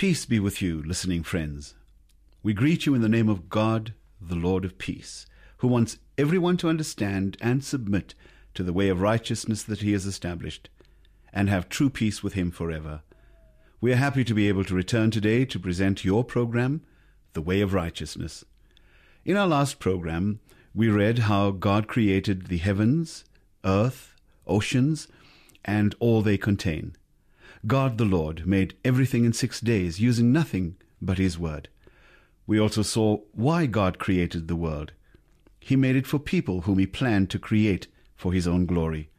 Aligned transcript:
Peace 0.00 0.24
be 0.24 0.40
with 0.40 0.62
you, 0.62 0.82
listening 0.82 1.22
friends. 1.22 1.74
We 2.42 2.54
greet 2.54 2.86
you 2.86 2.94
in 2.94 3.02
the 3.02 3.08
name 3.10 3.28
of 3.28 3.50
God, 3.50 3.92
the 4.18 4.34
Lord 4.34 4.64
of 4.64 4.78
peace, 4.78 5.26
who 5.58 5.68
wants 5.68 5.98
everyone 6.16 6.56
to 6.56 6.70
understand 6.70 7.36
and 7.38 7.62
submit 7.62 8.14
to 8.54 8.62
the 8.62 8.72
way 8.72 8.88
of 8.88 9.02
righteousness 9.02 9.62
that 9.64 9.82
he 9.82 9.92
has 9.92 10.06
established, 10.06 10.70
and 11.34 11.50
have 11.50 11.68
true 11.68 11.90
peace 11.90 12.22
with 12.22 12.32
him 12.32 12.50
forever. 12.50 13.02
We 13.82 13.92
are 13.92 13.96
happy 13.96 14.24
to 14.24 14.32
be 14.32 14.48
able 14.48 14.64
to 14.64 14.74
return 14.74 15.10
today 15.10 15.44
to 15.44 15.60
present 15.60 16.02
your 16.02 16.24
program, 16.24 16.80
The 17.34 17.42
Way 17.42 17.60
of 17.60 17.74
Righteousness. 17.74 18.42
In 19.26 19.36
our 19.36 19.46
last 19.46 19.80
program, 19.80 20.40
we 20.74 20.88
read 20.88 21.18
how 21.18 21.50
God 21.50 21.88
created 21.88 22.46
the 22.46 22.56
heavens, 22.56 23.26
earth, 23.66 24.14
oceans, 24.46 25.08
and 25.62 25.94
all 26.00 26.22
they 26.22 26.38
contain. 26.38 26.96
God 27.66 27.98
the 27.98 28.06
Lord 28.06 28.46
made 28.46 28.74
everything 28.84 29.26
in 29.26 29.34
six 29.34 29.60
days 29.60 30.00
using 30.00 30.32
nothing 30.32 30.76
but 31.02 31.18
His 31.18 31.38
Word. 31.38 31.68
We 32.46 32.58
also 32.58 32.82
saw 32.82 33.18
why 33.32 33.66
God 33.66 33.98
created 33.98 34.48
the 34.48 34.56
world. 34.56 34.92
He 35.60 35.76
made 35.76 35.94
it 35.94 36.06
for 36.06 36.18
people 36.18 36.62
whom 36.62 36.78
He 36.78 36.86
planned 36.86 37.28
to 37.30 37.38
create 37.38 37.86
for 38.16 38.32
His 38.32 38.48
own 38.48 38.64
glory. 38.64 39.10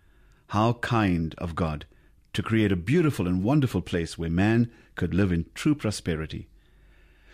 How 0.47 0.73
kind 0.73 1.35
of 1.38 1.55
God 1.55 1.85
to 2.33 2.41
create 2.41 2.71
a 2.71 2.75
beautiful 2.75 3.27
and 3.27 3.43
wonderful 3.43 3.81
place 3.81 4.17
where 4.17 4.29
man 4.29 4.71
could 4.95 5.13
live 5.13 5.31
in 5.31 5.45
true 5.53 5.75
prosperity. 5.75 6.47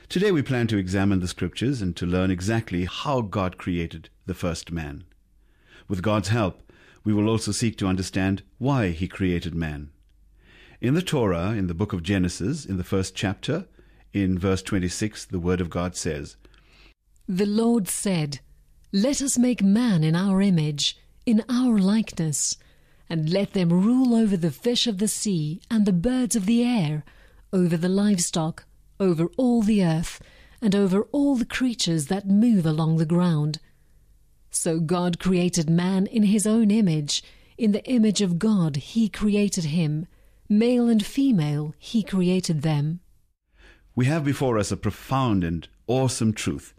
Today 0.10 0.32
we 0.32 0.42
plan 0.42 0.68
to 0.68 0.78
examine 0.78 1.22
the 1.22 1.28
scriptures 1.28 1.82
and 1.82 1.96
to 1.96 2.06
learn 2.06 2.32
exactly 2.32 2.86
how 2.86 3.22
God 3.22 3.58
created 3.58 4.10
the 4.26 4.34
first 4.34 4.72
man. 4.72 5.06
With 5.88 6.02
God's 6.02 6.30
help, 6.30 6.70
we 7.04 7.14
will 7.14 7.30
also 7.30 7.52
seek 7.54 7.78
to 7.78 7.88
understand 7.88 8.44
why 8.58 8.90
he 8.90 9.08
created 9.08 9.56
man. 9.56 9.92
In 10.80 10.94
the 10.94 11.02
Torah, 11.02 11.54
in 11.54 11.66
the 11.66 11.74
book 11.74 11.92
of 11.92 12.04
Genesis, 12.04 12.64
in 12.64 12.78
the 12.78 12.84
first 12.84 13.16
chapter, 13.16 13.66
in 14.14 14.38
verse 14.38 14.62
26, 14.62 15.26
the 15.26 15.40
word 15.40 15.60
of 15.60 15.72
God 15.72 15.96
says, 15.96 16.38
The 17.28 17.48
Lord 17.48 17.88
said, 17.88 18.42
Let 18.94 19.20
us 19.20 19.40
make 19.40 19.64
man 19.64 20.04
in 20.04 20.16
our 20.16 20.40
image, 20.40 20.96
in 21.26 21.44
our 21.50 21.80
likeness, 21.80 22.58
and 23.10 23.28
let 23.28 23.54
them 23.54 23.70
rule 23.70 24.14
over 24.14 24.38
the 24.38 24.52
fish 24.52 24.86
of 24.86 25.00
the 25.00 25.08
sea 25.08 25.62
and 25.72 25.88
the 25.88 25.94
birds 25.94 26.36
of 26.36 26.46
the 26.46 26.64
air, 26.64 27.04
over 27.52 27.76
the 27.76 27.90
livestock, 27.90 28.66
over 29.00 29.30
all 29.36 29.64
the 29.64 29.84
earth, 29.84 30.22
and 30.62 30.76
over 30.76 31.08
all 31.12 31.36
the 31.36 31.46
creatures 31.46 32.06
that 32.06 32.28
move 32.28 32.68
along 32.68 32.98
the 32.98 33.06
ground. 33.06 33.60
So 34.52 34.80
God 34.80 35.18
created 35.18 35.72
man 35.72 36.06
in 36.06 36.22
his 36.22 36.46
own 36.46 36.70
image. 36.70 37.24
In 37.58 37.72
the 37.72 37.84
image 37.86 38.22
of 38.22 38.38
God 38.38 38.76
he 38.76 39.10
created 39.10 39.66
him. 39.66 40.06
Male 40.50 40.88
and 40.88 41.06
female 41.06 41.76
he 41.78 42.02
created 42.02 42.62
them. 42.62 43.02
We 43.96 44.06
have 44.06 44.24
before 44.24 44.58
us 44.58 44.72
a 44.72 44.78
profound 44.78 45.44
and 45.44 45.68
awesome 45.88 46.32
truth 46.32 46.74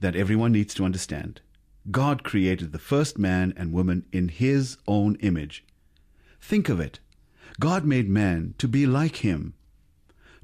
that 0.00 0.16
everyone 0.16 0.52
needs 0.52 0.72
to 0.74 0.84
understand. 0.84 1.42
God 1.90 2.24
created 2.24 2.72
the 2.72 2.78
first 2.78 3.18
man 3.18 3.52
and 3.54 3.72
woman 3.72 4.06
in 4.12 4.28
his 4.28 4.78
own 4.88 5.16
image. 5.16 5.64
Think 6.40 6.70
of 6.70 6.80
it. 6.80 7.00
God 7.60 7.84
made 7.84 8.08
man 8.08 8.54
to 8.56 8.66
be 8.66 8.86
like 8.86 9.16
him. 9.16 9.54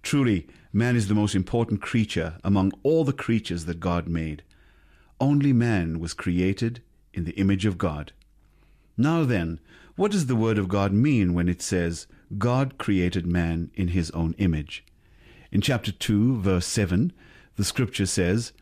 Truly, 0.03 0.47
man 0.71 0.95
is 0.95 1.09
the 1.09 1.15
most 1.15 1.35
important 1.35 1.81
creature 1.81 2.37
among 2.45 2.73
all 2.83 3.05
the 3.05 3.15
creatures 3.15 3.65
that 3.65 3.81
God 3.81 4.09
made. 4.09 4.43
Only 5.21 5.55
man 5.55 6.01
was 6.01 6.13
created 6.13 6.83
in 7.15 7.25
the 7.25 7.33
image 7.33 7.65
of 7.65 7.79
God. 7.79 8.13
Now 8.97 9.25
then, 9.25 9.59
what 9.99 10.13
does 10.13 10.27
the 10.27 10.37
Word 10.37 10.59
of 10.59 10.69
God 10.69 10.93
mean 10.93 11.35
when 11.35 11.49
it 11.49 11.61
says, 11.61 12.07
God 12.39 12.79
created 12.79 13.27
man 13.27 13.73
in 13.75 13.89
his 13.89 14.13
own 14.13 14.33
image? 14.39 14.85
In 15.51 15.61
chapter 15.61 15.91
2, 15.91 16.37
verse 16.37 16.67
7, 16.67 17.13
the 17.57 17.65
scripture 17.65 18.07
says, 18.07 18.53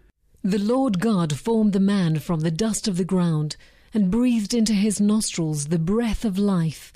The 0.43 0.59
Lord 0.59 0.99
God 0.99 1.37
formed 1.37 1.75
the 1.75 1.79
man 1.79 2.21
from 2.21 2.41
the 2.41 2.51
dust 2.51 2.89
of 2.89 2.97
the 2.97 3.05
ground, 3.05 3.57
and 3.93 4.11
breathed 4.11 4.55
into 4.55 4.73
his 4.73 4.99
nostrils 4.99 5.67
the 5.67 5.79
breath 5.79 6.25
of 6.25 6.39
life, 6.39 6.91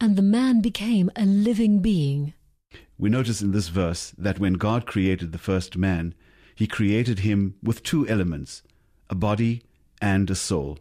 and 0.00 0.14
the 0.14 0.22
man 0.22 0.60
became 0.60 1.10
a 1.16 1.26
living 1.26 1.80
being. 1.80 2.34
We 2.96 3.10
notice 3.10 3.42
in 3.42 3.50
this 3.50 3.66
verse 3.66 4.12
that 4.16 4.38
when 4.38 4.52
God 4.54 4.86
created 4.86 5.32
the 5.32 5.38
first 5.38 5.76
man, 5.76 6.14
he 6.54 6.68
created 6.68 7.18
him 7.18 7.56
with 7.64 7.82
two 7.82 8.06
elements, 8.06 8.62
a 9.10 9.16
body 9.16 9.64
and 10.00 10.30
a 10.30 10.36
soul. 10.36 10.78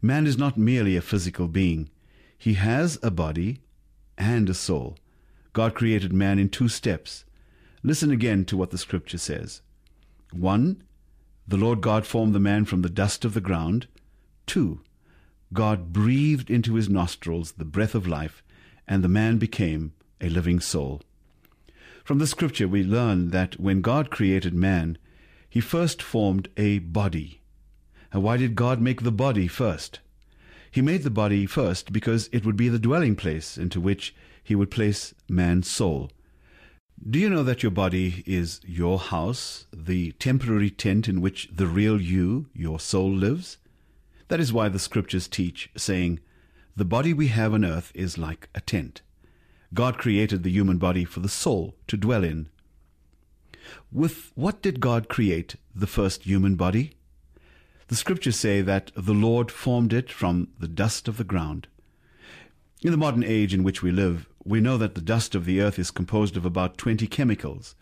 Man 0.00 0.26
is 0.26 0.38
not 0.38 0.56
merely 0.56 0.96
a 0.96 1.02
physical 1.02 1.46
being. 1.46 1.90
He 2.40 2.54
has 2.54 2.98
a 3.02 3.10
body 3.10 3.60
and 4.16 4.48
a 4.48 4.54
soul. 4.54 4.96
God 5.52 5.74
created 5.74 6.10
man 6.10 6.38
in 6.38 6.48
two 6.48 6.68
steps. 6.68 7.26
Listen 7.82 8.10
again 8.10 8.46
to 8.46 8.56
what 8.56 8.70
the 8.70 8.78
scripture 8.78 9.18
says. 9.18 9.60
1. 10.32 10.82
The 11.46 11.58
Lord 11.58 11.82
God 11.82 12.06
formed 12.06 12.34
the 12.34 12.40
man 12.40 12.64
from 12.64 12.80
the 12.80 12.88
dust 12.88 13.26
of 13.26 13.34
the 13.34 13.42
ground. 13.42 13.88
2. 14.46 14.80
God 15.52 15.92
breathed 15.92 16.48
into 16.48 16.76
his 16.76 16.88
nostrils 16.88 17.52
the 17.52 17.66
breath 17.66 17.94
of 17.94 18.08
life, 18.08 18.42
and 18.88 19.04
the 19.04 19.08
man 19.08 19.36
became 19.36 19.92
a 20.18 20.30
living 20.30 20.60
soul. 20.60 21.02
From 22.04 22.20
the 22.20 22.26
scripture, 22.26 22.66
we 22.66 22.82
learn 22.82 23.32
that 23.32 23.60
when 23.60 23.82
God 23.82 24.08
created 24.08 24.54
man, 24.54 24.96
he 25.50 25.60
first 25.60 26.00
formed 26.00 26.48
a 26.56 26.78
body. 26.78 27.42
And 28.10 28.22
why 28.22 28.38
did 28.38 28.54
God 28.54 28.80
make 28.80 29.02
the 29.02 29.12
body 29.12 29.46
first? 29.46 30.00
He 30.70 30.82
made 30.82 31.02
the 31.02 31.10
body 31.10 31.46
first 31.46 31.92
because 31.92 32.28
it 32.32 32.46
would 32.46 32.56
be 32.56 32.68
the 32.68 32.78
dwelling 32.78 33.16
place 33.16 33.58
into 33.58 33.80
which 33.80 34.14
he 34.42 34.54
would 34.54 34.70
place 34.70 35.14
man's 35.28 35.68
soul. 35.68 36.10
Do 37.08 37.18
you 37.18 37.30
know 37.30 37.42
that 37.42 37.62
your 37.62 37.72
body 37.72 38.22
is 38.26 38.60
your 38.64 38.98
house, 38.98 39.66
the 39.72 40.12
temporary 40.12 40.70
tent 40.70 41.08
in 41.08 41.20
which 41.20 41.48
the 41.50 41.66
real 41.66 42.00
you, 42.00 42.46
your 42.52 42.78
soul, 42.78 43.10
lives? 43.10 43.56
That 44.28 44.38
is 44.38 44.52
why 44.52 44.68
the 44.68 44.78
scriptures 44.78 45.26
teach, 45.26 45.70
saying, 45.76 46.20
The 46.76 46.84
body 46.84 47.14
we 47.14 47.28
have 47.28 47.54
on 47.54 47.64
earth 47.64 47.90
is 47.94 48.18
like 48.18 48.48
a 48.54 48.60
tent. 48.60 49.00
God 49.72 49.98
created 49.98 50.42
the 50.42 50.50
human 50.50 50.78
body 50.78 51.04
for 51.04 51.20
the 51.20 51.28
soul 51.28 51.74
to 51.86 51.96
dwell 51.96 52.22
in. 52.22 52.48
With 53.90 54.30
what 54.34 54.62
did 54.62 54.80
God 54.80 55.08
create 55.08 55.56
the 55.74 55.86
first 55.86 56.24
human 56.24 56.54
body? 56.54 56.96
The 57.90 57.96
scriptures 57.96 58.36
say 58.36 58.62
that 58.62 58.92
the 58.94 59.12
Lord 59.12 59.50
formed 59.50 59.92
it 59.92 60.12
from 60.12 60.46
the 60.60 60.68
dust 60.68 61.08
of 61.08 61.16
the 61.16 61.24
ground. 61.24 61.66
In 62.82 62.92
the 62.92 62.96
modern 62.96 63.24
age 63.24 63.52
in 63.52 63.64
which 63.64 63.82
we 63.82 63.90
live, 63.90 64.28
we 64.44 64.60
know 64.60 64.78
that 64.78 64.94
the 64.94 65.00
dust 65.00 65.34
of 65.34 65.44
the 65.44 65.60
earth 65.60 65.76
is 65.76 65.90
composed 65.90 66.36
of 66.36 66.44
about 66.46 66.78
20 66.78 67.08
chemicals. 67.08 67.74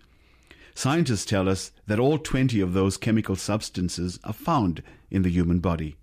Scientists 0.74 1.26
tell 1.26 1.47
us 1.47 1.72
that 1.88 1.98
all 1.98 2.16
20 2.16 2.58
of 2.62 2.72
those 2.72 2.97
chemical 2.97 3.36
substances 3.36 4.18
are 4.24 4.32
found 4.32 4.82
in 5.10 5.20
the 5.20 5.30
human 5.30 5.58
body. 5.58 5.98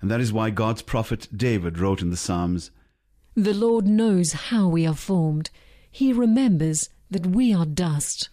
And 0.00 0.10
that 0.10 0.20
is 0.20 0.32
why 0.32 0.50
God's 0.50 0.82
prophet 0.82 1.28
David 1.32 1.78
wrote 1.78 2.02
in 2.02 2.10
the 2.10 2.16
Psalms, 2.16 2.72
The 3.36 3.54
Lord 3.54 3.86
knows 3.86 4.32
how 4.32 4.66
we 4.66 4.84
are 4.84 4.96
formed. 4.96 5.50
He 5.92 6.12
remembers 6.12 6.90
that 7.08 7.24
we 7.24 7.54
are 7.54 7.66
dust. 7.66 8.30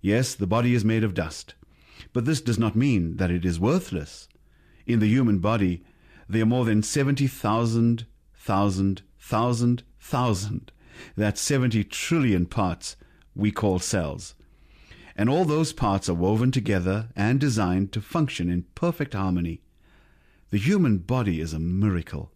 Yes, 0.00 0.34
the 0.34 0.48
body 0.48 0.74
is 0.74 0.84
made 0.84 1.04
of 1.04 1.14
dust. 1.14 1.54
But 2.12 2.24
this 2.24 2.40
does 2.40 2.58
not 2.58 2.74
mean 2.74 3.18
that 3.18 3.30
it 3.30 3.44
is 3.44 3.60
worthless. 3.60 4.28
In 4.88 5.00
the 5.00 5.06
human 5.06 5.38
body, 5.38 5.84
there 6.30 6.42
are 6.42 6.46
more 6.46 6.64
than 6.64 6.82
70,000, 6.82 8.06
thousand, 8.34 9.02
thousand, 9.18 9.82
thousand. 10.00 10.72
That's 11.14 11.42
70 11.42 11.84
trillion 11.84 12.46
parts 12.46 12.96
we 13.36 13.52
call 13.52 13.80
cells. 13.80 14.34
And 15.14 15.28
all 15.28 15.44
those 15.44 15.74
parts 15.74 16.08
are 16.08 16.14
woven 16.14 16.50
together 16.50 17.10
and 17.14 17.38
designed 17.38 17.92
to 17.92 18.00
function 18.00 18.48
in 18.48 18.64
perfect 18.74 19.12
harmony. 19.12 19.60
The 20.48 20.58
human 20.58 20.98
body 20.98 21.38
is 21.38 21.52
a 21.52 21.58
miracle. 21.58 22.32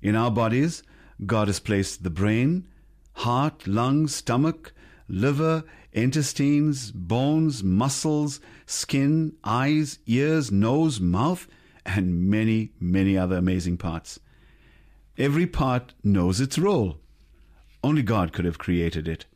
In 0.00 0.14
our 0.14 0.30
bodies, 0.30 0.84
God 1.26 1.48
has 1.48 1.58
placed 1.58 2.04
the 2.04 2.10
brain, 2.10 2.68
heart, 3.14 3.66
lungs, 3.66 4.14
stomach, 4.14 4.72
liver, 5.10 5.64
intestines, 5.92 6.92
bones, 6.92 7.62
muscles, 7.62 8.40
skin, 8.64 9.34
eyes, 9.44 9.98
ears, 10.06 10.50
nose, 10.52 11.00
mouth, 11.00 11.48
and 11.84 12.30
many, 12.30 12.70
many 12.78 13.18
other 13.18 13.36
amazing 13.36 13.76
parts. 13.76 14.20
Every 15.18 15.46
part 15.46 15.94
knows 16.04 16.40
its 16.40 16.58
role. 16.58 16.98
Only 17.82 18.02
God 18.02 18.32
could 18.32 18.44
have 18.44 18.58
created 18.58 19.08
it. 19.08 19.26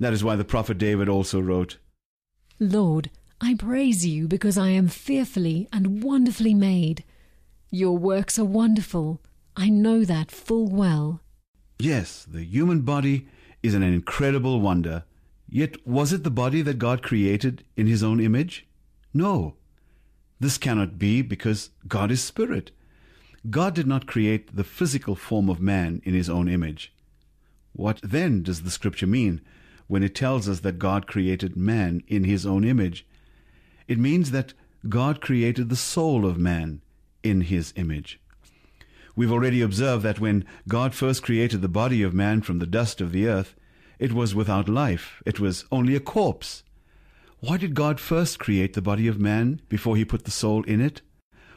That 0.00 0.12
is 0.12 0.24
why 0.24 0.36
the 0.36 0.44
prophet 0.44 0.78
David 0.78 1.08
also 1.08 1.40
wrote, 1.40 1.78
Lord, 2.58 3.10
I 3.40 3.54
praise 3.54 4.04
you 4.04 4.26
because 4.26 4.58
I 4.58 4.70
am 4.70 4.88
fearfully 4.88 5.68
and 5.72 6.02
wonderfully 6.02 6.54
made. 6.54 7.04
Your 7.70 7.96
works 7.96 8.38
are 8.38 8.44
wonderful. 8.44 9.20
I 9.56 9.68
know 9.68 10.04
that 10.04 10.30
full 10.30 10.68
well. 10.68 11.20
Yes, 11.78 12.26
the 12.28 12.42
human 12.42 12.80
body 12.80 13.28
is 13.62 13.74
an 13.74 13.82
incredible 13.82 14.60
wonder. 14.60 15.04
Yet 15.48 15.86
was 15.86 16.12
it 16.12 16.24
the 16.24 16.30
body 16.30 16.62
that 16.62 16.78
God 16.78 17.02
created 17.02 17.64
in 17.76 17.86
his 17.86 18.02
own 18.02 18.20
image? 18.20 18.66
No. 19.14 19.54
This 20.40 20.58
cannot 20.58 20.98
be 20.98 21.22
because 21.22 21.70
God 21.86 22.10
is 22.10 22.22
spirit. 22.22 22.70
God 23.50 23.74
did 23.74 23.86
not 23.86 24.06
create 24.06 24.54
the 24.54 24.64
physical 24.64 25.14
form 25.14 25.48
of 25.48 25.60
man 25.60 26.02
in 26.04 26.14
his 26.14 26.28
own 26.28 26.48
image. 26.48 26.92
What 27.72 28.00
then 28.02 28.42
does 28.42 28.62
the 28.62 28.70
scripture 28.70 29.06
mean 29.06 29.40
when 29.88 30.02
it 30.02 30.14
tells 30.14 30.48
us 30.48 30.60
that 30.60 30.78
God 30.78 31.06
created 31.06 31.56
man 31.56 32.02
in 32.06 32.24
his 32.24 32.46
own 32.46 32.62
image. 32.62 33.04
It 33.88 33.98
means 33.98 34.30
that 34.30 34.52
God 34.88 35.20
created 35.20 35.68
the 35.68 35.76
soul 35.76 36.24
of 36.24 36.38
man 36.38 36.82
in 37.22 37.40
his 37.40 37.72
image. 37.74 38.20
We've 39.18 39.32
already 39.32 39.62
observed 39.62 40.04
that 40.04 40.20
when 40.20 40.44
God 40.68 40.94
first 40.94 41.24
created 41.24 41.60
the 41.60 41.68
body 41.68 42.04
of 42.04 42.14
man 42.14 42.40
from 42.40 42.60
the 42.60 42.68
dust 42.68 43.00
of 43.00 43.10
the 43.10 43.26
earth, 43.26 43.56
it 43.98 44.12
was 44.12 44.32
without 44.32 44.68
life. 44.68 45.20
It 45.26 45.40
was 45.40 45.64
only 45.72 45.96
a 45.96 46.00
corpse. 46.14 46.62
Why 47.40 47.56
did 47.56 47.74
God 47.74 47.98
first 47.98 48.38
create 48.38 48.74
the 48.74 48.80
body 48.80 49.08
of 49.08 49.18
man 49.18 49.60
before 49.68 49.96
he 49.96 50.04
put 50.04 50.24
the 50.24 50.30
soul 50.30 50.62
in 50.62 50.80
it? 50.80 51.00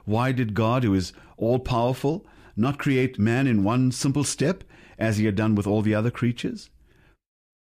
Why 0.06 0.32
did 0.32 0.56
God, 0.56 0.84
who 0.84 0.96
is 0.96 1.14
all 1.38 1.60
powerful, 1.60 2.26
not 2.56 2.80
create 2.80 3.20
man 3.20 3.46
in 3.46 3.64
one 3.64 3.92
simple 3.92 4.24
step 4.24 4.64
as 4.98 5.18
he 5.18 5.26
had 5.26 5.36
done 5.36 5.54
with 5.54 5.68
all 5.68 5.84
the 5.84 5.94
other 5.94 6.10
creatures? 6.10 6.72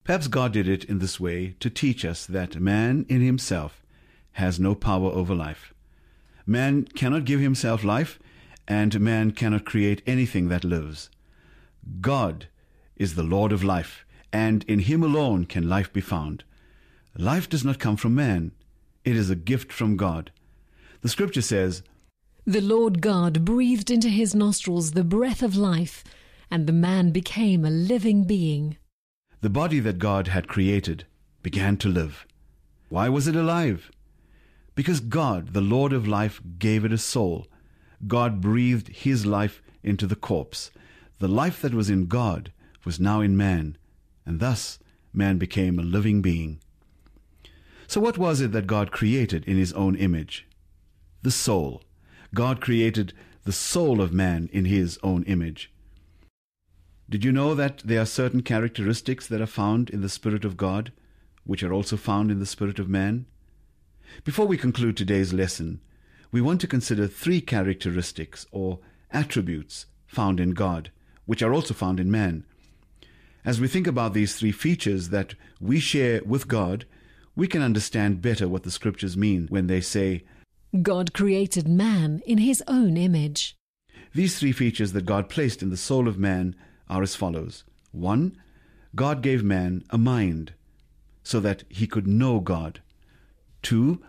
Perhaps 0.06 0.30
God 0.30 0.54
did 0.54 0.70
it 0.70 0.86
in 0.86 1.00
this 1.00 1.20
way 1.20 1.58
to 1.60 1.70
teach 1.70 2.06
us 2.06 2.26
that 2.26 2.62
man 2.62 3.06
in 3.10 3.20
himself 3.20 3.84
has 4.32 4.58
no 4.58 4.74
power 4.74 5.12
over 5.12 5.36
life. 5.36 5.74
Man 6.46 6.86
cannot 6.86 7.26
give 7.26 7.42
himself 7.42 7.84
life, 7.84 8.20
and 8.72 9.02
man 9.02 9.32
cannot 9.32 9.66
create 9.66 10.02
anything 10.08 10.48
that 10.48 10.64
lives. 10.64 11.10
God 12.00 12.48
is 12.96 13.16
the 13.16 13.30
Lord 13.36 13.52
of 13.52 13.66
life, 13.66 14.06
and 14.32 14.64
in 14.64 14.80
him 14.80 15.04
alone 15.04 15.44
can 15.44 15.68
life 15.68 15.92
be 15.92 16.00
found. 16.00 16.46
Life 17.18 17.50
does 17.50 17.66
not 17.66 17.80
come 17.80 17.98
from 17.98 18.16
man, 18.16 18.54
it 19.04 19.18
is 19.18 19.30
a 19.30 19.36
gift 19.36 19.74
from 19.74 19.98
God. 19.98 20.32
The 21.02 21.10
scripture 21.10 21.42
says, 21.42 21.84
The 22.46 22.62
Lord 22.62 23.02
God 23.02 23.44
breathed 23.44 23.92
into 23.92 24.08
his 24.08 24.34
nostrils 24.34 24.92
the 24.92 25.04
breath 25.04 25.44
of 25.44 25.58
life, 25.58 26.06
and 26.50 26.66
the 26.66 26.80
man 26.90 27.12
became 27.12 27.66
a 27.66 27.70
living 27.70 28.24
being. 28.24 28.78
The 29.42 29.50
body 29.50 29.82
that 29.82 30.00
God 30.00 30.30
had 30.30 30.48
created 30.48 31.04
began 31.44 31.76
to 31.78 31.90
live. 31.90 32.26
Why 32.88 33.10
was 33.10 33.28
it 33.28 33.36
alive? 33.36 33.92
Because 34.76 35.02
God, 35.02 35.52
the 35.52 35.60
Lord 35.76 35.92
of 35.92 36.08
life, 36.08 36.40
gave 36.58 36.86
it 36.86 36.94
a 36.94 36.98
soul. 36.98 37.48
God 38.08 38.42
breathed 38.42 38.90
his 38.90 39.26
life 39.26 39.62
into 39.84 40.08
the 40.08 40.16
corpse. 40.16 40.72
The 41.20 41.28
life 41.28 41.62
that 41.62 41.74
was 41.74 41.90
in 41.90 42.08
God 42.08 42.52
was 42.84 43.00
now 43.00 43.22
in 43.22 43.38
man, 43.38 43.78
and 44.26 44.40
thus 44.40 44.80
man 45.14 45.38
became 45.38 45.78
a 45.78 45.84
living 45.84 46.22
being. 46.22 46.60
So, 47.88 48.00
what 48.00 48.18
was 48.18 48.42
it 48.42 48.52
that 48.54 48.68
God 48.68 48.92
created 48.92 49.46
in 49.46 49.58
his 49.58 49.74
own 49.74 49.96
image? 49.96 50.48
The 51.22 51.32
soul. 51.32 51.84
God 52.34 52.62
created 52.62 53.14
the 53.44 53.52
soul 53.52 54.02
of 54.02 54.14
man 54.14 54.50
in 54.54 54.66
his 54.66 54.98
own 55.04 55.24
image. 55.24 55.72
Did 57.10 57.26
you 57.26 57.32
know 57.34 57.54
that 57.56 57.80
there 57.80 58.02
are 58.02 58.06
certain 58.06 58.42
characteristics 58.42 59.28
that 59.28 59.42
are 59.42 59.46
found 59.46 59.90
in 59.90 60.02
the 60.02 60.10
Spirit 60.10 60.46
of 60.46 60.56
God, 60.56 60.94
which 61.44 61.62
are 61.62 61.74
also 61.74 61.98
found 61.98 62.32
in 62.32 62.40
the 62.40 62.46
Spirit 62.46 62.80
of 62.80 62.88
man? 62.88 63.26
Before 64.24 64.46
we 64.46 64.58
conclude 64.58 64.96
today's 64.96 65.34
lesson, 65.34 65.82
we 66.32 66.42
want 66.42 66.62
to 66.62 66.68
consider 66.68 67.08
three 67.08 67.42
characteristics 67.42 68.46
or 68.52 68.80
attributes 69.12 69.86
found 70.08 70.40
in 70.40 70.52
God, 70.52 70.92
which 71.26 71.42
are 71.42 71.54
also 71.54 71.74
found 71.74 72.00
in 72.00 72.10
man. 72.10 72.46
As 73.44 73.60
we 73.60 73.68
think 73.68 73.88
about 73.88 74.14
these 74.14 74.36
three 74.36 74.52
features 74.52 75.10
that 75.10 75.36
we 75.60 75.80
share 75.80 76.22
with 76.24 76.48
God, 76.48 76.86
we 77.36 77.48
can 77.48 77.62
understand 77.62 78.22
better 78.22 78.48
what 78.48 78.64
the 78.64 78.72
scriptures 78.72 79.18
mean 79.18 79.48
when 79.50 79.68
they 79.68 79.82
say, 79.82 80.24
God 80.82 81.14
created 81.14 81.68
man 81.68 82.22
in 82.26 82.38
his 82.38 82.64
own 82.68 82.96
image. 82.96 83.56
These 84.14 84.40
three 84.40 84.52
features 84.52 84.94
that 84.94 85.06
God 85.06 85.28
placed 85.28 85.62
in 85.62 85.70
the 85.70 85.78
soul 85.78 86.08
of 86.08 86.18
man 86.18 86.56
are 86.90 87.02
as 87.02 87.16
follows. 87.16 87.64
One, 87.92 88.38
God 88.96 89.22
gave 89.22 89.44
man 89.44 89.84
a 89.90 89.98
mind 89.98 90.54
so 91.24 91.40
that 91.40 91.64
he 91.70 91.88
could 91.88 92.08
know 92.08 92.40
God. 92.40 92.82
Two, 93.62 94.02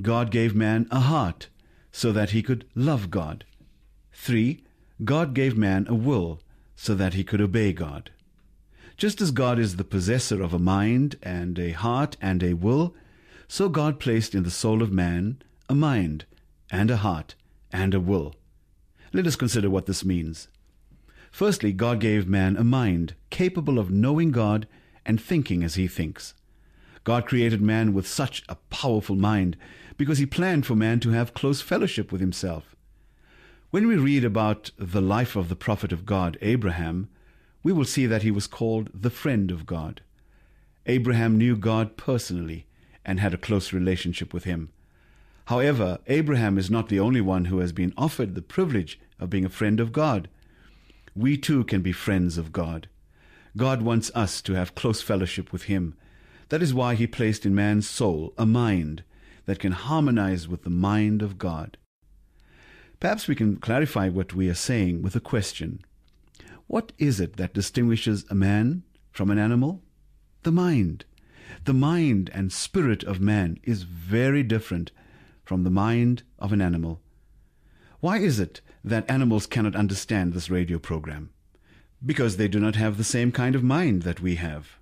God 0.00 0.30
gave 0.30 0.54
man 0.54 0.88
a 0.90 1.00
heart 1.00 1.48
so 1.92 2.12
that 2.12 2.30
he 2.30 2.42
could 2.42 2.64
love 2.74 3.10
God. 3.10 3.44
Three, 4.12 4.62
God 5.04 5.34
gave 5.34 5.56
man 5.56 5.86
a 5.88 5.94
will 5.94 6.40
so 6.76 6.94
that 6.94 7.14
he 7.14 7.24
could 7.24 7.40
obey 7.40 7.72
God. 7.72 8.10
Just 8.96 9.20
as 9.20 9.30
God 9.30 9.58
is 9.58 9.76
the 9.76 9.84
possessor 9.84 10.42
of 10.42 10.52
a 10.52 10.58
mind 10.58 11.16
and 11.22 11.58
a 11.58 11.72
heart 11.72 12.16
and 12.20 12.42
a 12.42 12.54
will, 12.54 12.94
so 13.48 13.68
God 13.68 13.98
placed 13.98 14.34
in 14.34 14.42
the 14.42 14.50
soul 14.50 14.82
of 14.82 14.92
man 14.92 15.40
a 15.68 15.74
mind 15.74 16.26
and 16.70 16.90
a 16.90 16.98
heart 16.98 17.34
and 17.72 17.94
a 17.94 18.00
will. 18.00 18.34
Let 19.12 19.26
us 19.26 19.36
consider 19.36 19.70
what 19.70 19.86
this 19.86 20.04
means. 20.04 20.48
Firstly, 21.30 21.72
God 21.72 22.00
gave 22.00 22.28
man 22.28 22.56
a 22.56 22.64
mind 22.64 23.14
capable 23.30 23.78
of 23.78 23.90
knowing 23.90 24.32
God 24.32 24.66
and 25.06 25.20
thinking 25.20 25.64
as 25.64 25.76
he 25.76 25.88
thinks. 25.88 26.34
God 27.04 27.26
created 27.26 27.62
man 27.62 27.94
with 27.94 28.06
such 28.06 28.42
a 28.48 28.56
powerful 28.68 29.16
mind 29.16 29.56
because 30.00 30.16
he 30.16 30.24
planned 30.24 30.64
for 30.64 30.74
man 30.74 30.98
to 30.98 31.10
have 31.10 31.34
close 31.34 31.60
fellowship 31.60 32.10
with 32.10 32.22
himself. 32.22 32.74
When 33.70 33.86
we 33.86 33.96
read 33.96 34.24
about 34.24 34.70
the 34.78 35.02
life 35.02 35.36
of 35.36 35.50
the 35.50 35.54
prophet 35.54 35.92
of 35.92 36.06
God, 36.06 36.38
Abraham, 36.40 37.10
we 37.62 37.70
will 37.70 37.84
see 37.84 38.06
that 38.06 38.22
he 38.22 38.30
was 38.30 38.46
called 38.46 38.88
the 38.94 39.10
friend 39.10 39.50
of 39.50 39.66
God. 39.66 40.00
Abraham 40.86 41.36
knew 41.36 41.54
God 41.54 41.98
personally 41.98 42.64
and 43.04 43.20
had 43.20 43.34
a 43.34 43.36
close 43.36 43.74
relationship 43.74 44.32
with 44.32 44.44
him. 44.44 44.70
However, 45.48 45.98
Abraham 46.06 46.56
is 46.56 46.70
not 46.70 46.88
the 46.88 46.98
only 46.98 47.20
one 47.20 47.44
who 47.44 47.58
has 47.58 47.72
been 47.72 47.92
offered 47.98 48.34
the 48.34 48.40
privilege 48.40 48.98
of 49.18 49.28
being 49.28 49.44
a 49.44 49.50
friend 49.50 49.80
of 49.80 49.92
God 49.92 50.30
we 51.14 51.36
too 51.36 51.62
can 51.64 51.82
be 51.82 51.92
friends 51.92 52.38
of 52.38 52.52
God. 52.52 52.88
God 53.54 53.82
wants 53.82 54.10
us 54.14 54.40
to 54.42 54.54
have 54.54 54.74
close 54.74 55.02
fellowship 55.02 55.52
with 55.52 55.64
Him. 55.64 55.94
That 56.48 56.62
is 56.62 56.72
why 56.72 56.94
He 56.94 57.06
placed 57.06 57.44
in 57.44 57.54
man's 57.54 57.86
soul 57.86 58.32
a 58.38 58.46
mind 58.46 59.02
that 59.50 59.58
can 59.58 59.72
harmonize 59.72 60.46
with 60.46 60.62
the 60.62 60.70
mind 60.70 61.22
of 61.22 61.36
God. 61.36 61.76
Perhaps 63.00 63.26
we 63.26 63.34
can 63.34 63.56
clarify 63.56 64.08
what 64.08 64.32
we 64.32 64.48
are 64.48 64.54
saying 64.54 65.02
with 65.02 65.16
a 65.16 65.20
question. 65.20 65.84
What 66.68 66.92
is 66.98 67.18
it 67.18 67.36
that 67.36 67.52
distinguishes 67.52 68.24
a 68.30 68.34
man 68.36 68.84
from 69.10 69.28
an 69.28 69.40
animal? 69.40 69.82
The 70.44 70.52
mind. 70.52 71.04
The 71.64 71.72
mind 71.72 72.30
and 72.32 72.52
spirit 72.52 73.02
of 73.02 73.20
man 73.20 73.58
is 73.64 73.82
very 73.82 74.44
different 74.44 74.92
from 75.42 75.64
the 75.64 75.68
mind 75.68 76.22
of 76.38 76.52
an 76.52 76.62
animal. 76.62 77.00
Why 77.98 78.18
is 78.18 78.38
it 78.38 78.60
that 78.84 79.10
animals 79.10 79.48
cannot 79.48 79.74
understand 79.74 80.32
this 80.32 80.48
radio 80.48 80.78
program? 80.78 81.30
Because 82.06 82.36
they 82.36 82.46
do 82.46 82.60
not 82.60 82.76
have 82.76 82.98
the 82.98 83.02
same 83.02 83.32
kind 83.32 83.56
of 83.56 83.64
mind 83.64 84.02
that 84.02 84.20
we 84.20 84.36
have. 84.36 84.78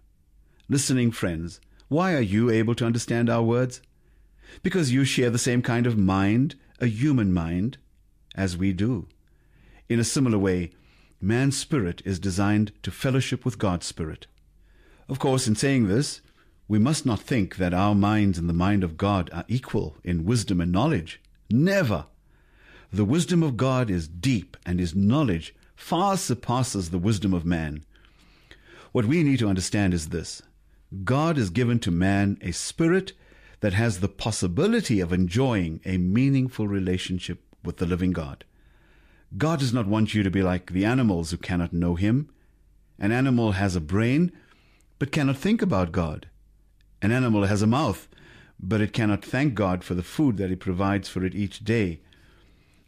Listening 0.69 1.11
friends, 1.11 1.59
why 1.89 2.13
are 2.13 2.21
you 2.21 2.51
able 2.51 2.75
to 2.75 2.85
understand 2.85 3.31
our 3.31 3.43
words? 3.43 3.81
Because 4.63 4.93
you 4.93 5.05
share 5.05 5.31
the 5.31 5.39
same 5.39 5.63
kind 5.63 5.87
of 5.87 5.97
mind, 5.97 6.55
a 6.81 6.87
human 6.87 7.33
mind, 7.33 7.79
as 8.35 8.57
we 8.57 8.73
do. 8.73 9.07
In 9.89 9.99
a 9.99 10.05
similar 10.05 10.39
way, 10.39 10.71
man's 11.21 11.57
spirit 11.57 12.03
is 12.05 12.19
designed 12.19 12.73
to 12.83 12.91
fellowship 12.91 13.45
with 13.45 13.59
God's 13.59 13.87
spirit. 13.87 14.27
Of 15.09 15.19
course, 15.19 15.49
in 15.49 15.57
saying 15.57 15.89
this, 15.89 16.21
we 16.69 16.79
must 16.79 17.07
not 17.07 17.21
think 17.21 17.57
that 17.57 17.73
our 17.73 17.95
minds 17.95 18.37
and 18.39 18.49
the 18.49 18.53
mind 18.53 18.85
of 18.85 18.99
God 18.99 19.31
are 19.33 19.45
equal 19.49 19.97
in 20.05 20.27
wisdom 20.27 20.61
and 20.61 20.71
knowledge. 20.71 21.21
Never! 21.51 22.07
The 22.93 23.07
wisdom 23.07 23.43
of 23.43 23.57
God 23.57 23.91
is 23.91 24.09
deep, 24.09 24.57
and 24.67 24.79
his 24.79 24.95
knowledge 24.95 25.55
far 25.75 26.17
surpasses 26.17 26.91
the 26.91 26.99
wisdom 26.99 27.33
of 27.33 27.45
man. 27.45 27.85
What 28.93 29.07
we 29.07 29.23
need 29.23 29.39
to 29.39 29.49
understand 29.49 29.95
is 29.95 30.09
this 30.09 30.43
God 31.05 31.37
has 31.37 31.51
given 31.51 31.79
to 31.81 31.91
man 31.91 32.39
a 32.43 32.53
spirit 32.53 33.13
that 33.61 33.73
has 33.73 34.01
the 34.01 34.09
possibility 34.09 35.01
of 35.01 35.13
enjoying 35.13 35.81
a 35.85 35.99
meaningful 35.99 36.69
relationship 36.69 37.43
with 37.65 37.79
the 37.79 37.87
living 37.87 38.13
God. 38.13 38.45
God 39.37 39.59
does 39.59 39.75
not 39.75 39.87
want 39.87 40.15
you 40.15 40.23
to 40.23 40.31
be 40.31 40.43
like 40.43 40.73
the 40.73 40.85
animals 40.85 41.31
who 41.31 41.37
cannot 41.37 41.73
know 41.73 41.97
Him. 41.97 42.31
An 42.99 43.13
animal 43.13 43.53
has 43.53 43.77
a 43.77 43.81
brain, 43.81 44.33
but 44.99 45.13
cannot 45.13 45.37
think 45.37 45.61
about 45.61 45.93
God. 45.93 46.29
An 47.03 47.13
animal 47.13 47.45
has 47.45 47.63
a 47.63 47.67
mouth, 47.67 48.09
but 48.59 48.81
it 48.81 48.93
cannot 48.93 49.25
thank 49.25 49.55
God 49.55 49.85
for 49.85 49.95
the 49.95 50.03
food 50.03 50.37
that 50.39 50.51
He 50.51 50.57
provides 50.57 51.09
for 51.09 51.25
it 51.25 51.35
each 51.35 51.65
day. 51.65 52.01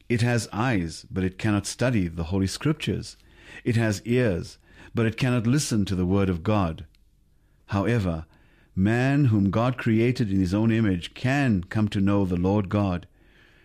It 0.09 0.23
has 0.23 0.49
eyes, 0.53 1.07
but 1.11 1.25
it 1.25 1.39
cannot 1.39 1.67
study 1.67 2.09
the 2.09 2.25
Holy 2.25 2.47
Scriptures. 2.47 3.17
It 3.65 3.77
has 3.77 4.03
ears, 4.05 4.59
but 4.95 5.07
it 5.07 5.17
cannot 5.17 5.47
listen 5.47 5.85
to 5.85 5.95
the 5.95 6.07
Word 6.07 6.29
of 6.29 6.43
God. 6.43 6.87
However, 7.67 8.25
man 8.75 9.27
whom 9.27 9.51
God 9.51 9.77
created 9.77 10.31
in 10.31 10.41
his 10.41 10.55
own 10.55 10.71
image 10.71 11.15
can 11.15 11.65
come 11.65 11.89
to 11.89 12.01
know 12.01 12.25
the 12.25 12.37
Lord 12.37 12.69
God. 12.69 13.07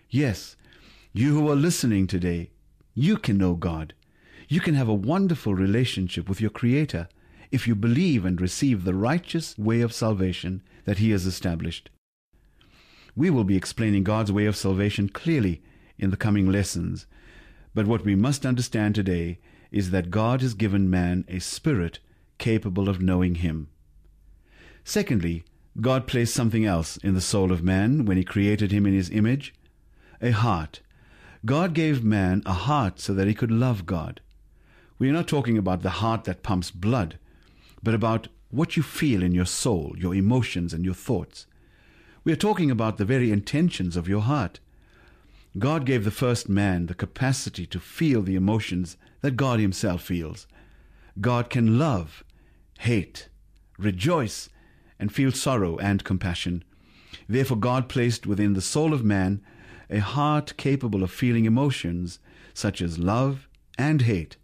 Yes, 0.10 0.56
you 1.14 1.34
who 1.34 1.50
are 1.50 1.56
listening 1.56 2.08
today, 2.08 2.50
you 2.94 3.18
can 3.18 3.38
know 3.38 3.54
God. 3.56 3.94
You 4.48 4.60
can 4.60 4.76
have 4.76 4.88
a 4.88 4.94
wonderful 4.94 5.56
relationship 5.56 6.30
with 6.30 6.42
your 6.42 6.50
Creator 6.50 7.08
if 7.52 7.68
you 7.68 7.76
believe 7.76 8.26
and 8.26 8.40
receive 8.40 8.84
the 8.84 8.94
righteous 8.94 9.58
way 9.58 9.82
of 9.82 9.94
salvation 9.94 10.62
that 10.86 10.98
He 10.98 11.12
has 11.12 11.26
established. 11.26 11.90
We 13.16 13.30
will 13.30 13.44
be 13.44 13.56
explaining 13.56 14.04
God's 14.04 14.32
way 14.32 14.46
of 14.46 14.58
salvation 14.58 15.10
clearly 15.10 15.62
in 15.98 16.12
the 16.12 16.18
coming 16.18 16.52
lessons. 16.52 17.06
But 17.74 17.88
what 17.88 18.04
we 18.04 18.16
must 18.16 18.46
understand 18.46 18.96
today 18.96 19.40
is 19.72 19.92
that 19.92 20.12
God 20.12 20.42
has 20.42 20.54
given 20.54 20.90
man 20.90 21.26
a 21.28 21.40
spirit 21.40 22.00
capable 22.38 22.90
of 22.90 23.02
knowing 23.02 23.36
Him. 23.36 23.70
Secondly, 24.88 25.44
God 25.82 26.08
placed 26.08 26.34
something 26.34 26.64
else 26.64 26.96
in 26.98 27.16
the 27.16 27.20
soul 27.22 27.52
of 27.52 27.64
man 27.64 28.06
when 28.06 28.16
he 28.16 28.24
created 28.24 28.72
him 28.72 28.86
in 28.86 28.94
his 28.94 29.10
image 29.10 29.54
a 30.22 30.32
heart. 30.32 30.80
God 31.46 31.74
gave 31.74 32.04
man 32.04 32.42
a 32.46 32.54
heart 32.54 33.00
so 33.00 33.14
that 33.14 33.28
he 33.28 33.34
could 33.34 33.52
love 33.52 33.86
God. 33.86 34.22
We 34.98 35.10
are 35.10 35.14
not 35.14 35.28
talking 35.28 35.58
about 35.58 35.82
the 35.82 36.02
heart 36.02 36.24
that 36.24 36.44
pumps 36.44 36.72
blood, 36.72 37.20
but 37.84 37.94
about 37.94 38.30
what 38.50 38.78
you 38.78 38.84
feel 38.84 39.22
in 39.22 39.34
your 39.34 39.46
soul, 39.46 39.94
your 39.98 40.16
emotions, 40.16 40.72
and 40.72 40.86
your 40.86 40.94
thoughts. 40.94 41.48
We 42.24 42.32
are 42.32 42.38
talking 42.38 42.72
about 42.72 42.98
the 42.98 43.06
very 43.06 43.32
intentions 43.32 43.98
of 43.98 44.08
your 44.08 44.22
heart. 44.22 44.60
God 45.58 45.86
gave 45.86 46.06
the 46.06 46.12
first 46.12 46.48
man 46.48 46.86
the 46.86 46.94
capacity 46.94 47.66
to 47.66 47.80
feel 47.80 48.22
the 48.22 48.36
emotions 48.36 48.98
that 49.22 49.36
God 49.36 49.60
Himself 49.60 50.04
feels. 50.04 50.48
God 51.20 51.50
can 51.50 51.78
love, 51.78 52.24
hate, 52.80 53.30
rejoice, 53.78 54.50
and 55.00 55.14
feel 55.14 55.32
sorrow 55.32 55.78
and 55.78 56.04
compassion. 56.04 56.64
Therefore, 57.28 57.58
God 57.58 57.90
placed 57.90 58.26
within 58.26 58.54
the 58.54 58.62
soul 58.62 58.94
of 58.94 59.04
man 59.04 59.42
a 59.90 60.00
heart 60.00 60.56
capable 60.58 61.04
of 61.04 61.12
feeling 61.12 61.46
emotions 61.46 62.20
such 62.54 62.82
as 62.82 63.00
love 63.00 63.48
and 63.78 64.04
hate. 64.04 64.38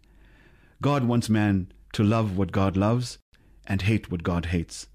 God 0.80 1.04
wants 1.04 1.28
man 1.28 1.72
to 1.92 2.02
love 2.02 2.36
what 2.36 2.52
God 2.52 2.76
loves 2.76 3.18
and 3.66 3.82
hate 3.82 4.10
what 4.10 4.22
God 4.22 4.46
hates. 4.46 4.88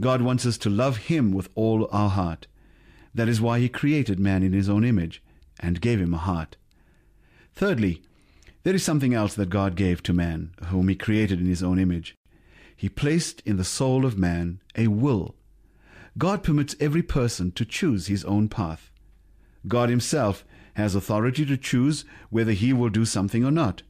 God 0.00 0.22
wants 0.22 0.44
us 0.44 0.58
to 0.58 0.70
love 0.70 0.96
Him 0.96 1.32
with 1.32 1.48
all 1.54 1.88
our 1.92 2.10
heart. 2.10 2.46
That 3.14 3.28
is 3.28 3.40
why 3.40 3.60
He 3.60 3.68
created 3.68 4.18
man 4.18 4.42
in 4.42 4.52
His 4.52 4.68
own 4.68 4.84
image 4.84 5.22
and 5.60 5.80
gave 5.80 6.00
him 6.00 6.14
a 6.14 6.18
heart. 6.18 6.56
Thirdly, 7.54 8.02
there 8.64 8.74
is 8.74 8.82
something 8.82 9.14
else 9.14 9.34
that 9.34 9.50
God 9.50 9.76
gave 9.76 10.02
to 10.02 10.12
man, 10.12 10.52
whom 10.66 10.88
He 10.88 10.96
created 10.96 11.40
in 11.40 11.46
His 11.46 11.62
own 11.62 11.78
image. 11.78 12.14
He 12.76 12.88
placed 12.88 13.42
in 13.46 13.56
the 13.56 13.64
soul 13.64 14.04
of 14.04 14.18
man 14.18 14.60
a 14.76 14.88
will. 14.88 15.34
God 16.16 16.42
permits 16.42 16.76
every 16.78 17.02
person 17.02 17.50
to 17.52 17.64
choose 17.64 18.06
his 18.06 18.24
own 18.24 18.48
path. 18.48 18.90
God 19.66 19.88
Himself 19.88 20.44
has 20.74 20.94
authority 20.94 21.46
to 21.46 21.56
choose 21.56 22.04
whether 22.30 22.52
He 22.52 22.72
will 22.72 22.90
do 22.90 23.04
something 23.04 23.44
or 23.44 23.50
not. 23.50 23.82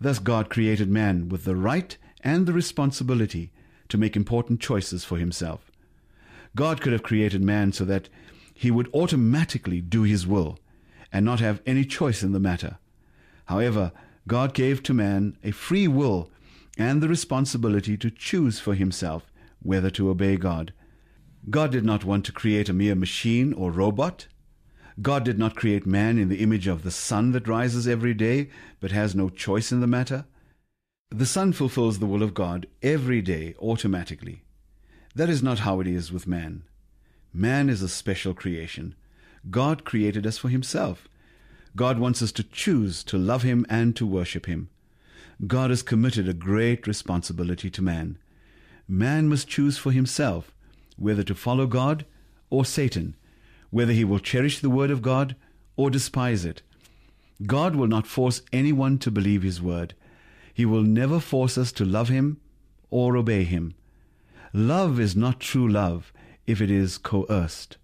Thus, 0.00 0.18
God 0.18 0.48
created 0.48 0.88
man 0.88 1.28
with 1.28 1.44
the 1.44 1.56
right 1.56 1.96
and 2.22 2.46
the 2.46 2.52
responsibility 2.52 3.52
to 3.88 3.98
make 3.98 4.16
important 4.16 4.60
choices 4.60 5.04
for 5.04 5.18
Himself. 5.18 5.70
God 6.56 6.80
could 6.80 6.92
have 6.92 7.02
created 7.02 7.42
man 7.42 7.72
so 7.72 7.84
that 7.84 8.08
he 8.60 8.70
would 8.70 8.90
automatically 8.92 9.80
do 9.80 10.02
His 10.02 10.26
will 10.26 10.58
and 11.10 11.24
not 11.24 11.40
have 11.40 11.62
any 11.64 11.82
choice 11.82 12.22
in 12.22 12.32
the 12.32 12.38
matter. 12.38 12.76
However, 13.46 13.90
God 14.28 14.52
gave 14.52 14.82
to 14.82 14.92
man 14.92 15.38
a 15.42 15.50
free 15.50 15.88
will 15.88 16.30
and 16.80 17.02
the 17.02 17.08
responsibility 17.08 17.96
to 17.96 18.10
choose 18.10 18.58
for 18.58 18.74
himself 18.74 19.30
whether 19.62 19.90
to 19.90 20.08
obey 20.08 20.36
God. 20.36 20.72
God 21.50 21.70
did 21.70 21.84
not 21.84 22.04
want 22.04 22.24
to 22.24 22.32
create 22.32 22.68
a 22.68 22.72
mere 22.72 22.94
machine 22.94 23.52
or 23.52 23.70
robot. 23.70 24.26
God 25.02 25.24
did 25.24 25.38
not 25.38 25.56
create 25.56 25.86
man 25.86 26.18
in 26.18 26.28
the 26.28 26.40
image 26.42 26.66
of 26.66 26.82
the 26.82 26.90
sun 26.90 27.32
that 27.32 27.48
rises 27.48 27.86
every 27.86 28.14
day, 28.14 28.48
but 28.80 28.92
has 28.92 29.14
no 29.14 29.28
choice 29.28 29.72
in 29.72 29.80
the 29.80 29.86
matter. 29.86 30.24
The 31.10 31.26
sun 31.26 31.52
fulfills 31.52 31.98
the 31.98 32.06
will 32.06 32.22
of 32.22 32.34
God 32.34 32.66
every 32.82 33.20
day 33.20 33.54
automatically. 33.60 34.42
That 35.14 35.28
is 35.28 35.42
not 35.42 35.60
how 35.60 35.80
it 35.80 35.86
is 35.86 36.10
with 36.12 36.26
man. 36.26 36.64
Man 37.32 37.68
is 37.68 37.82
a 37.82 37.88
special 37.88 38.32
creation. 38.32 38.94
God 39.50 39.84
created 39.84 40.26
us 40.26 40.38
for 40.38 40.48
himself. 40.48 41.08
God 41.76 41.98
wants 41.98 42.22
us 42.22 42.32
to 42.32 42.42
choose 42.42 43.04
to 43.04 43.18
love 43.18 43.42
him 43.42 43.66
and 43.68 43.94
to 43.96 44.06
worship 44.06 44.46
him. 44.46 44.70
God 45.46 45.70
has 45.70 45.82
committed 45.82 46.28
a 46.28 46.34
great 46.34 46.86
responsibility 46.86 47.70
to 47.70 47.82
man. 47.82 48.18
Man 48.86 49.28
must 49.28 49.48
choose 49.48 49.78
for 49.78 49.92
himself 49.92 50.52
whether 50.96 51.22
to 51.22 51.34
follow 51.34 51.66
God 51.66 52.04
or 52.50 52.64
Satan, 52.64 53.16
whether 53.70 53.92
he 53.92 54.04
will 54.04 54.18
cherish 54.18 54.60
the 54.60 54.68
word 54.68 54.90
of 54.90 55.00
God 55.00 55.34
or 55.76 55.88
despise 55.88 56.44
it. 56.44 56.62
God 57.46 57.74
will 57.74 57.86
not 57.86 58.06
force 58.06 58.42
anyone 58.52 58.98
to 58.98 59.10
believe 59.10 59.42
his 59.42 59.62
word. 59.62 59.94
He 60.52 60.66
will 60.66 60.82
never 60.82 61.20
force 61.20 61.56
us 61.56 61.72
to 61.72 61.86
love 61.86 62.08
him 62.08 62.38
or 62.90 63.16
obey 63.16 63.44
him. 63.44 63.74
Love 64.52 65.00
is 65.00 65.16
not 65.16 65.40
true 65.40 65.66
love 65.66 66.12
if 66.46 66.60
it 66.60 66.70
is 66.70 66.98
coerced. 66.98 67.78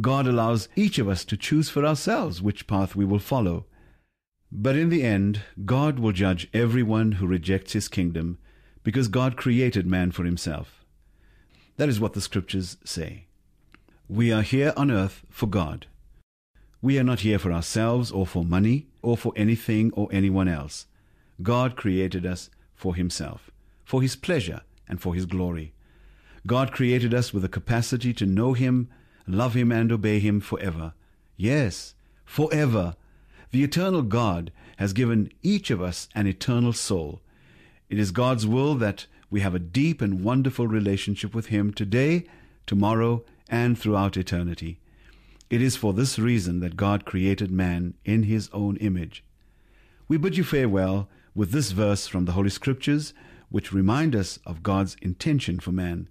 God 0.00 0.26
allows 0.26 0.68
each 0.76 0.98
of 0.98 1.08
us 1.08 1.24
to 1.26 1.36
choose 1.36 1.70
for 1.70 1.86
ourselves 1.86 2.42
which 2.42 2.66
path 2.66 2.94
we 2.96 3.04
will 3.04 3.18
follow. 3.18 3.64
But 4.54 4.76
in 4.76 4.90
the 4.90 5.02
end, 5.02 5.40
God 5.64 5.98
will 5.98 6.12
judge 6.12 6.46
everyone 6.52 7.12
who 7.12 7.26
rejects 7.26 7.72
his 7.72 7.88
kingdom, 7.88 8.36
because 8.84 9.08
God 9.08 9.34
created 9.34 9.86
man 9.86 10.10
for 10.10 10.24
himself. 10.24 10.84
That 11.78 11.88
is 11.88 11.98
what 11.98 12.12
the 12.12 12.20
scriptures 12.20 12.76
say. 12.84 13.24
We 14.08 14.30
are 14.30 14.42
here 14.42 14.74
on 14.76 14.90
earth 14.90 15.22
for 15.30 15.46
God. 15.46 15.86
We 16.82 16.98
are 16.98 17.04
not 17.04 17.20
here 17.20 17.38
for 17.38 17.50
ourselves 17.50 18.12
or 18.12 18.26
for 18.26 18.44
money 18.44 18.88
or 19.00 19.16
for 19.16 19.32
anything 19.36 19.90
or 19.94 20.08
anyone 20.12 20.48
else. 20.48 20.86
God 21.40 21.74
created 21.74 22.26
us 22.26 22.50
for 22.74 22.94
himself, 22.94 23.50
for 23.84 24.02
his 24.02 24.16
pleasure 24.16 24.60
and 24.86 25.00
for 25.00 25.14
his 25.14 25.24
glory. 25.24 25.72
God 26.46 26.72
created 26.72 27.14
us 27.14 27.32
with 27.32 27.42
the 27.42 27.48
capacity 27.48 28.12
to 28.14 28.26
know 28.26 28.52
him, 28.52 28.90
love 29.26 29.54
him, 29.54 29.72
and 29.72 29.90
obey 29.90 30.18
him 30.18 30.40
forever. 30.40 30.92
Yes, 31.38 31.94
forever. 32.26 32.96
The 33.52 33.62
eternal 33.62 34.00
God 34.00 34.50
has 34.78 34.94
given 34.94 35.30
each 35.42 35.70
of 35.70 35.82
us 35.82 36.08
an 36.14 36.26
eternal 36.26 36.72
soul. 36.72 37.20
It 37.90 37.98
is 37.98 38.10
God's 38.10 38.46
will 38.46 38.74
that 38.76 39.06
we 39.30 39.40
have 39.40 39.54
a 39.54 39.58
deep 39.58 40.00
and 40.00 40.24
wonderful 40.24 40.66
relationship 40.66 41.34
with 41.34 41.46
him 41.46 41.72
today, 41.72 42.24
tomorrow, 42.66 43.24
and 43.50 43.78
throughout 43.78 44.16
eternity. 44.16 44.78
It 45.50 45.60
is 45.60 45.76
for 45.76 45.92
this 45.92 46.18
reason 46.18 46.60
that 46.60 46.76
God 46.76 47.04
created 47.04 47.50
man 47.50 47.92
in 48.06 48.22
his 48.22 48.48
own 48.54 48.76
image. 48.78 49.22
We 50.08 50.16
bid 50.16 50.38
you 50.38 50.44
farewell 50.44 51.10
with 51.34 51.50
this 51.50 51.72
verse 51.72 52.06
from 52.06 52.24
the 52.24 52.32
Holy 52.32 52.50
Scriptures, 52.50 53.12
which 53.50 53.70
remind 53.70 54.16
us 54.16 54.38
of 54.46 54.62
God's 54.62 54.96
intention 55.02 55.60
for 55.60 55.72
man. 55.72 56.08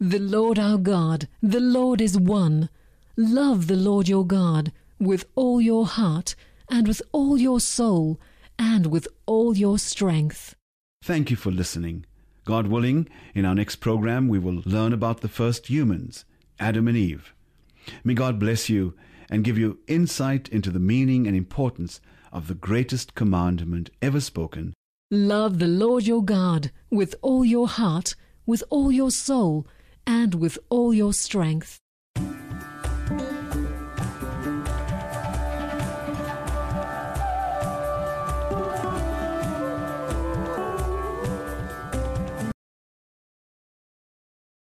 The 0.00 0.18
Lord 0.18 0.58
our 0.58 0.78
God, 0.78 1.28
the 1.40 1.60
Lord 1.60 2.00
is 2.00 2.18
one. 2.18 2.70
Love 3.16 3.68
the 3.68 3.76
Lord 3.76 4.08
your 4.08 4.26
God 4.26 4.72
with 5.00 5.24
all 5.34 5.60
your 5.60 5.86
heart, 5.86 6.36
and 6.70 6.86
with 6.86 7.02
all 7.10 7.36
your 7.38 7.58
soul, 7.58 8.20
and 8.58 8.86
with 8.86 9.08
all 9.26 9.56
your 9.56 9.78
strength. 9.78 10.54
Thank 11.02 11.30
you 11.30 11.36
for 11.36 11.50
listening. 11.50 12.04
God 12.44 12.66
willing, 12.66 13.08
in 13.34 13.44
our 13.44 13.54
next 13.54 13.76
program, 13.76 14.28
we 14.28 14.38
will 14.38 14.62
learn 14.64 14.92
about 14.92 15.20
the 15.20 15.28
first 15.28 15.68
humans, 15.68 16.24
Adam 16.58 16.86
and 16.86 16.96
Eve. 16.96 17.34
May 18.04 18.14
God 18.14 18.38
bless 18.38 18.68
you 18.68 18.94
and 19.30 19.44
give 19.44 19.56
you 19.56 19.78
insight 19.86 20.48
into 20.48 20.70
the 20.70 20.78
meaning 20.78 21.26
and 21.26 21.36
importance 21.36 22.00
of 22.32 22.48
the 22.48 22.54
greatest 22.54 23.14
commandment 23.14 23.90
ever 24.02 24.20
spoken. 24.20 24.74
Love 25.10 25.58
the 25.58 25.66
Lord 25.66 26.06
your 26.06 26.22
God 26.22 26.70
with 26.90 27.14
all 27.22 27.44
your 27.44 27.66
heart, 27.66 28.14
with 28.46 28.62
all 28.70 28.92
your 28.92 29.10
soul, 29.10 29.66
and 30.06 30.34
with 30.34 30.58
all 30.68 30.92
your 30.92 31.12
strength. 31.12 31.78